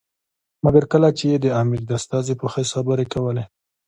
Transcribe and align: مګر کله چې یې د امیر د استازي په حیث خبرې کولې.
مګر 0.63 0.83
کله 0.91 1.09
چې 1.17 1.23
یې 1.31 1.37
د 1.41 1.47
امیر 1.61 1.81
د 1.85 1.91
استازي 1.99 2.33
په 2.41 2.45
حیث 2.53 2.69
خبرې 2.75 3.05
کولې. 3.13 3.43